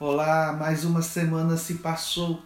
[0.00, 2.40] Olá, mais uma semana se passou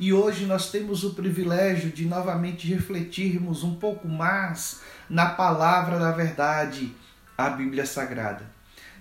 [0.00, 6.10] e hoje nós temos o privilégio de novamente refletirmos um pouco mais na palavra da
[6.10, 6.92] verdade,
[7.38, 8.44] a Bíblia Sagrada.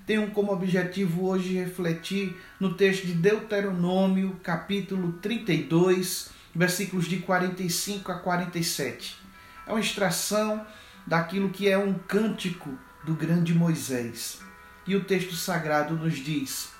[0.06, 8.20] Tenho como objetivo hoje refletir no texto de Deuteronômio, capítulo 32, versículos de 45 a
[8.20, 9.18] 47.
[9.66, 10.64] É uma extração
[11.08, 12.70] daquilo que é um cântico
[13.04, 14.42] do grande Moisés.
[14.86, 16.78] E o texto sagrado nos diz: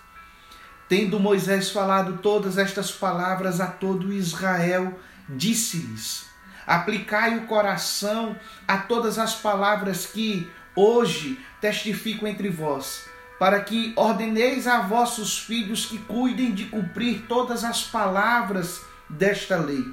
[0.90, 6.26] Tendo Moisés falado todas estas palavras a todo Israel, disse-lhes:
[6.66, 8.36] Aplicai o coração
[8.68, 13.06] a todas as palavras que hoje testifico entre vós,
[13.38, 19.86] para que ordeneis a vossos filhos que cuidem de cumprir todas as palavras desta lei.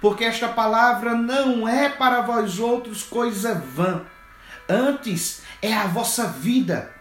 [0.00, 4.04] Porque esta palavra não é para vós outros coisa vã,
[4.68, 6.92] antes é a vossa vida.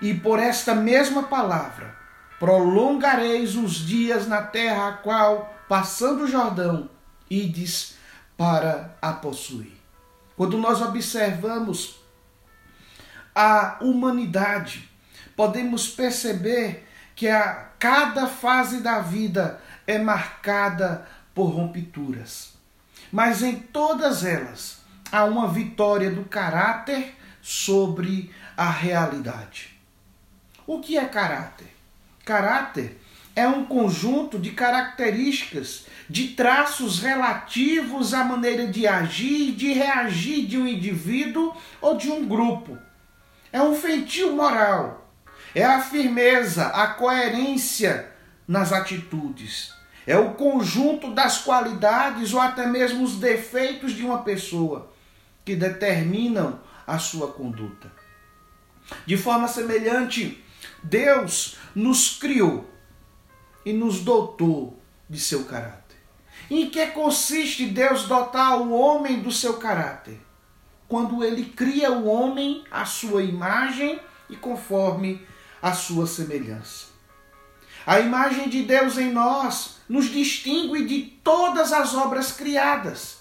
[0.00, 1.99] E por esta mesma palavra
[2.40, 6.88] prolongareis os dias na terra a qual, passando o Jordão,
[7.28, 7.96] ides
[8.34, 9.78] para a possuir.
[10.34, 12.00] Quando nós observamos
[13.34, 14.90] a humanidade,
[15.36, 22.54] podemos perceber que a cada fase da vida é marcada por rupturas.
[23.12, 24.80] Mas em todas elas
[25.12, 29.78] há uma vitória do caráter sobre a realidade.
[30.66, 31.79] O que é caráter?
[32.24, 33.00] Caráter
[33.34, 40.58] é um conjunto de características, de traços relativos à maneira de agir, de reagir de
[40.58, 42.76] um indivíduo ou de um grupo.
[43.52, 45.10] É um feitio moral,
[45.54, 48.12] é a firmeza, a coerência
[48.46, 49.72] nas atitudes,
[50.06, 54.92] é o conjunto das qualidades ou até mesmo os defeitos de uma pessoa
[55.44, 57.90] que determinam a sua conduta.
[59.06, 60.42] De forma semelhante,
[60.82, 62.68] Deus nos criou
[63.64, 65.80] e nos dotou de seu caráter.
[66.50, 70.20] Em que consiste Deus dotar o homem do seu caráter?
[70.88, 75.24] Quando ele cria o homem à sua imagem e conforme
[75.62, 76.86] a sua semelhança.
[77.86, 83.18] A imagem de Deus em nós nos distingue de todas as obras criadas.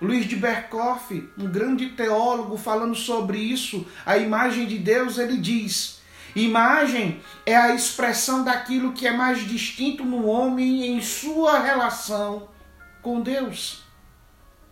[0.00, 5.93] Luiz de Berkoff, um grande teólogo, falando sobre isso, a imagem de Deus, ele diz:
[6.34, 12.48] Imagem é a expressão daquilo que é mais distinto no homem em sua relação
[13.00, 13.84] com Deus.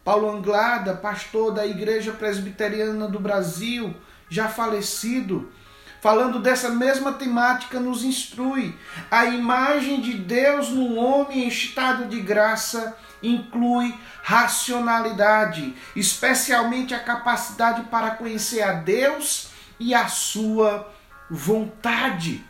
[0.04, 3.94] Paulo Anglada, pastor da Igreja Presbiteriana do Brasil,
[4.28, 5.52] já falecido,
[6.00, 8.76] falando dessa mesma temática, nos instrui.
[9.08, 13.94] A imagem de Deus no homem em estado de graça inclui
[14.24, 20.92] racionalidade, especialmente a capacidade para conhecer a Deus e a sua
[21.32, 22.44] vontade.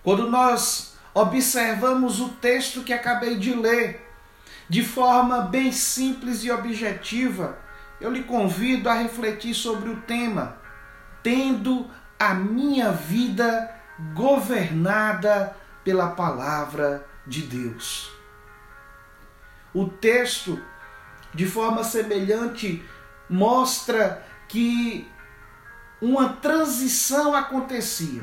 [0.00, 4.08] Quando nós observamos o texto que acabei de ler,
[4.68, 7.58] de forma bem simples e objetiva,
[8.00, 10.56] eu lhe convido a refletir sobre o tema,
[11.20, 13.74] tendo a minha vida
[14.14, 18.12] governada pela palavra de Deus.
[19.74, 20.62] O texto,
[21.34, 22.84] de forma semelhante,
[23.28, 25.10] mostra que
[26.00, 28.22] uma transição acontecia.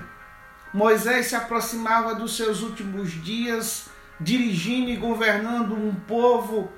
[0.74, 3.86] Moisés se aproximava dos seus últimos dias,
[4.20, 6.72] dirigindo e governando um povo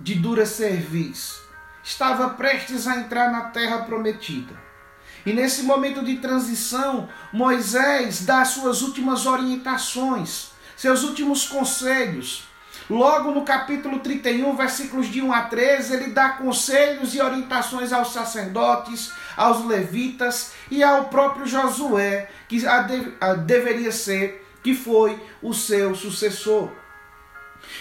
[0.00, 1.42] de dura serviço.
[1.82, 4.54] Estava prestes a entrar na terra prometida.
[5.26, 12.44] E nesse momento de transição, Moisés dá suas últimas orientações, seus últimos conselhos.
[12.88, 18.12] Logo no capítulo 31, versículos de 1 a 13, ele dá conselhos e orientações aos
[18.12, 25.18] sacerdotes, aos levitas e ao próprio Josué, que a de, a deveria ser, que foi
[25.42, 26.70] o seu sucessor.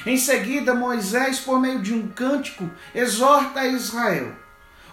[0.05, 4.33] Em seguida, Moisés, por meio de um cântico, exorta Israel.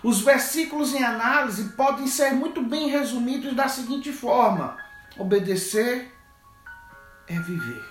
[0.03, 4.77] Os versículos em análise podem ser muito bem resumidos da seguinte forma:
[5.17, 6.13] obedecer
[7.29, 7.85] é viver.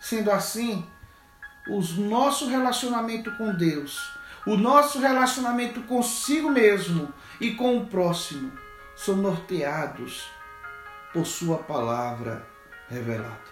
[0.00, 0.84] Sendo assim,
[1.68, 4.12] o nosso relacionamento com Deus,
[4.46, 8.52] o nosso relacionamento consigo mesmo e com o próximo
[8.96, 10.30] são norteados
[11.12, 12.46] por Sua palavra
[12.88, 13.50] revelada.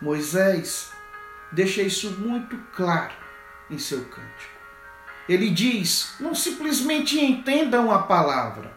[0.00, 0.92] Moisés
[1.52, 3.14] deixa isso muito claro
[3.70, 4.54] em seu cântico.
[5.28, 8.72] Ele diz: não simplesmente entendam a palavra,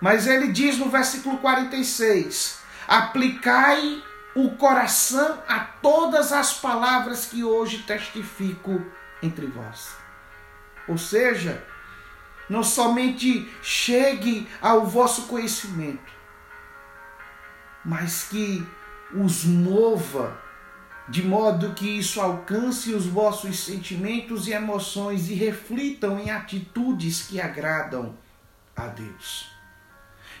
[0.00, 4.02] mas ele diz no versículo 46: aplicai
[4.34, 8.84] o coração a todas as palavras que hoje testifico
[9.22, 9.94] entre vós.
[10.88, 11.62] Ou seja,
[12.48, 16.12] não somente chegue ao vosso conhecimento,
[17.84, 18.66] mas que
[19.14, 20.40] os mova
[21.08, 27.40] de modo que isso alcance os vossos sentimentos e emoções e reflitam em atitudes que
[27.40, 28.16] agradam
[28.74, 29.50] a Deus.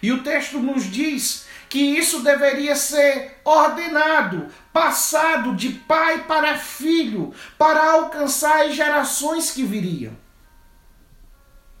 [0.02, 7.32] E o texto nos diz que isso deveria ser ordenado, passado de pai para filho,
[7.56, 10.12] para alcançar as gerações que viriam.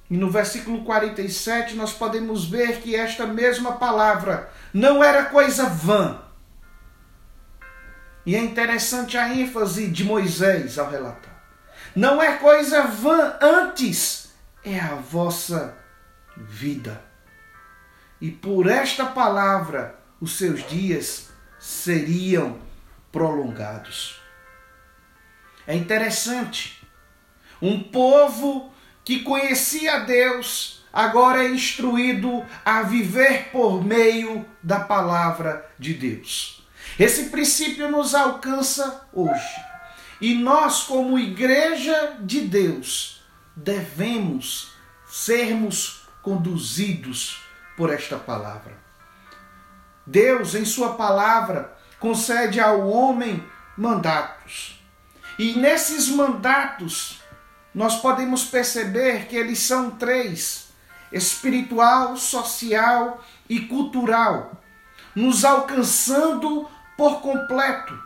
[0.08, 6.22] E no versículo 47 nós podemos ver que esta mesma palavra não era coisa vã.
[8.24, 11.42] E é interessante a ênfase de Moisés ao relatar.
[11.96, 14.32] Não é coisa vã, antes
[14.64, 15.76] é a vossa
[16.36, 17.11] vida.
[18.22, 22.56] E por esta palavra os seus dias seriam
[23.10, 24.22] prolongados.
[25.66, 26.86] É interessante.
[27.60, 28.72] Um povo
[29.04, 36.64] que conhecia Deus agora é instruído a viver por meio da palavra de Deus.
[36.96, 39.56] Esse princípio nos alcança hoje.
[40.20, 43.24] E nós, como igreja de Deus,
[43.56, 44.70] devemos
[45.08, 47.41] sermos conduzidos
[47.76, 48.72] por esta palavra.
[50.06, 53.44] Deus, em Sua palavra, concede ao homem
[53.76, 54.82] mandatos.
[55.38, 57.20] E nesses mandatos,
[57.74, 60.68] nós podemos perceber que eles são três:
[61.10, 64.60] espiritual, social e cultural,
[65.14, 67.98] nos alcançando por completo.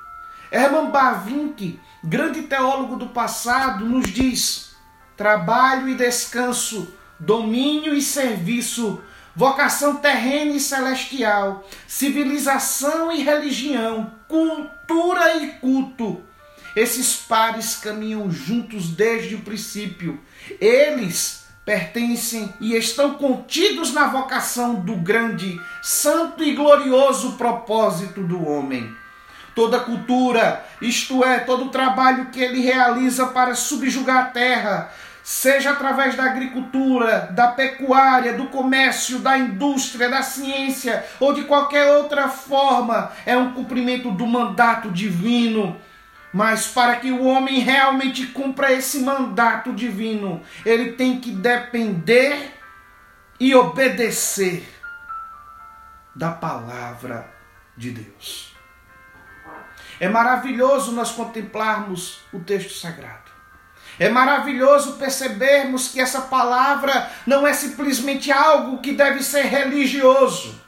[0.51, 4.77] Herman Bavinck, grande teólogo do passado, nos diz:
[5.17, 9.03] trabalho e descanso, domínio e serviço,
[9.37, 16.23] vocação terrena e celestial, civilização e religião, cultura e culto.
[16.75, 20.19] Esses pares caminham juntos desde o princípio.
[20.59, 28.95] Eles pertencem e estão contidos na vocação do grande, santo e glorioso propósito do homem.
[29.55, 34.93] Toda cultura, isto é, todo o trabalho que ele realiza para subjugar a terra,
[35.27, 41.97] seja através da agricultura, da pecuária, do comércio, da indústria, da ciência ou de qualquer
[41.97, 45.77] outra forma, é um cumprimento do mandato divino
[46.33, 52.53] mas para que o homem realmente cumpra esse mandato divino, ele tem que depender
[53.41, 54.69] e obedecer
[56.15, 57.27] da palavra
[57.75, 58.55] de Deus.
[59.99, 63.26] É maravilhoso nós contemplarmos o texto sagrado.
[63.99, 70.61] É maravilhoso percebermos que essa palavra não é simplesmente algo que deve ser religioso.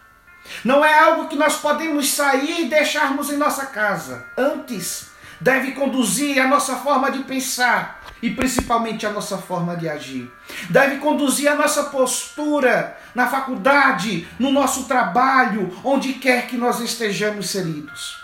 [0.64, 4.26] Não é algo que nós podemos sair e deixarmos em nossa casa.
[4.36, 5.10] Antes,
[5.40, 10.32] deve conduzir a nossa forma de pensar e principalmente a nossa forma de agir.
[10.70, 17.46] Deve conduzir a nossa postura na faculdade, no nosso trabalho, onde quer que nós estejamos
[17.46, 18.18] inseridos.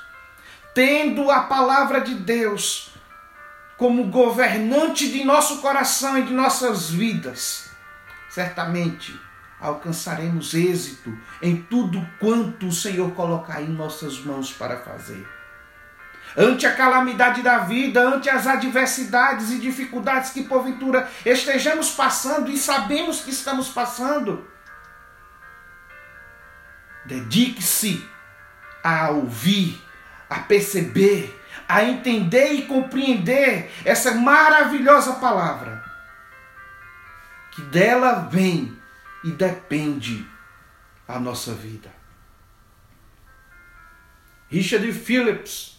[0.74, 2.93] Tendo a palavra de Deus
[3.76, 7.70] como governante de nosso coração e de nossas vidas,
[8.28, 9.18] certamente
[9.60, 15.26] alcançaremos êxito em tudo quanto o Senhor colocar em nossas mãos para fazer
[16.36, 22.58] ante a calamidade da vida, ante as adversidades e dificuldades que porventura estejamos passando e
[22.58, 24.46] sabemos que estamos passando.
[27.04, 28.04] Dedique-se
[28.82, 29.82] a ouvir,
[30.28, 35.84] a perceber, a entender e compreender essa maravilhosa palavra.
[37.52, 38.76] Que dela vem
[39.22, 40.26] e depende
[41.06, 41.92] a nossa vida.
[44.48, 45.74] Richard Phillips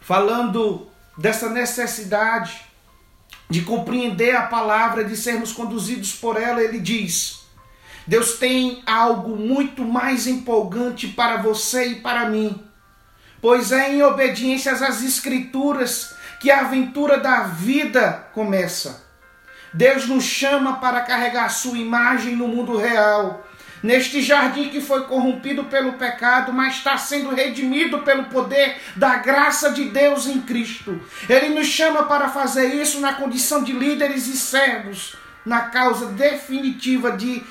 [0.00, 2.62] falando dessa necessidade
[3.48, 7.42] de compreender a palavra, de sermos conduzidos por ela, ele diz:
[8.06, 12.60] Deus tem algo muito mais empolgante para você e para mim,
[13.40, 19.04] pois é em obediência às Escrituras que a aventura da vida começa.
[19.72, 23.46] Deus nos chama para carregar sua imagem no mundo real
[23.82, 29.70] neste jardim que foi corrompido pelo pecado, mas está sendo redimido pelo poder da graça
[29.70, 31.00] de Deus em Cristo.
[31.28, 37.12] Ele nos chama para fazer isso na condição de líderes e servos, na causa definitiva
[37.12, 37.42] de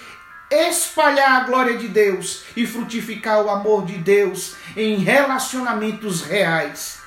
[0.49, 6.99] espalhar a glória de Deus e frutificar o amor de Deus em relacionamentos reais.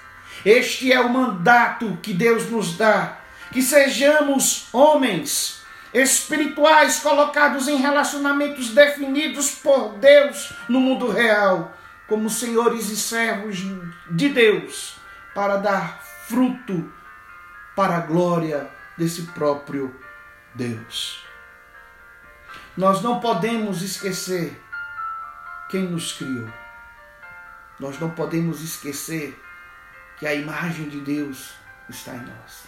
[0.45, 3.19] Este é o mandato que Deus nos dá,
[3.53, 11.77] que sejamos homens espirituais colocados em relacionamentos definidos por Deus no mundo real,
[12.09, 13.59] como senhores e servos
[14.11, 14.97] de Deus,
[15.35, 16.91] para dar fruto
[17.77, 19.95] para a glória desse próprio
[20.55, 21.32] Deus.
[22.77, 24.59] Nós não podemos esquecer
[25.71, 26.49] quem nos criou.
[27.79, 29.39] nós não podemos esquecer
[30.19, 31.51] que a imagem de Deus
[31.89, 32.65] está em nós.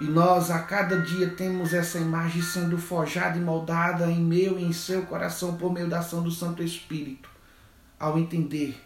[0.00, 4.64] E nós a cada dia temos essa imagem sendo forjada e moldada em meu e
[4.64, 7.28] em seu coração por meio da ação do Santo Espírito,
[8.00, 8.82] ao entender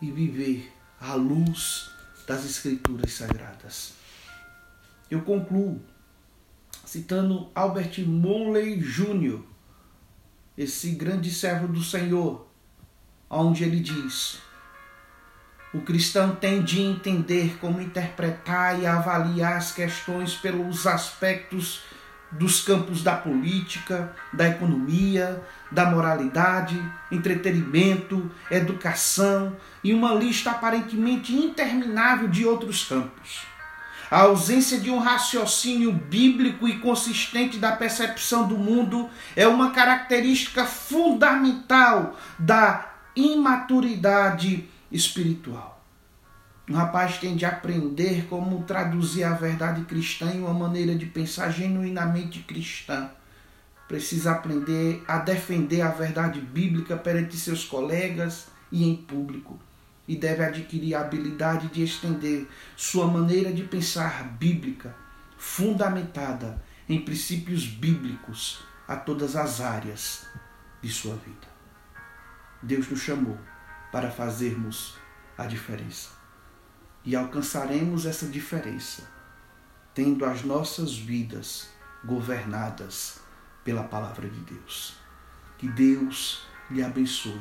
[0.00, 1.90] e viver à luz
[2.26, 3.92] das Escrituras Sagradas.
[5.10, 5.82] Eu concluo
[6.94, 9.40] citando Albert Monley Jr.,
[10.56, 12.46] esse grande servo do Senhor,
[13.28, 14.38] onde ele diz:
[15.72, 21.82] o cristão tem de entender como interpretar e avaliar as questões pelos aspectos
[22.30, 32.28] dos campos da política, da economia, da moralidade, entretenimento, educação e uma lista aparentemente interminável
[32.28, 33.53] de outros campos.
[34.10, 40.64] A ausência de um raciocínio bíblico e consistente da percepção do mundo é uma característica
[40.66, 45.82] fundamental da imaturidade espiritual.
[46.68, 51.50] Um rapaz tem de aprender como traduzir a verdade cristã em uma maneira de pensar
[51.50, 53.10] genuinamente cristã.
[53.86, 59.58] Precisa aprender a defender a verdade bíblica perante seus colegas e em público
[60.06, 64.94] e deve adquirir a habilidade de estender sua maneira de pensar bíblica,
[65.38, 70.26] fundamentada em princípios bíblicos, a todas as áreas
[70.82, 71.48] de sua vida.
[72.62, 73.38] Deus nos chamou
[73.90, 74.96] para fazermos
[75.38, 76.10] a diferença.
[77.02, 79.14] E alcançaremos essa diferença
[79.94, 81.70] tendo as nossas vidas
[82.04, 83.20] governadas
[83.62, 84.96] pela palavra de Deus.
[85.56, 87.40] Que Deus lhe abençoe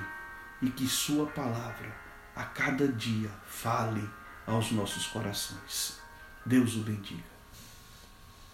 [0.62, 2.03] e que Sua palavra
[2.36, 4.10] a cada dia fale
[4.46, 6.00] aos nossos corações.
[6.46, 7.33] Deus o bendiga.